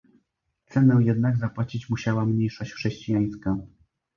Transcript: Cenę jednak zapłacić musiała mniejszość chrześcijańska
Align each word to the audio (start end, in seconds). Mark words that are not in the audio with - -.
Cenę 0.65 0.97
jednak 1.03 1.37
zapłacić 1.37 1.89
musiała 1.89 2.25
mniejszość 2.25 2.71
chrześcijańska 2.73 3.57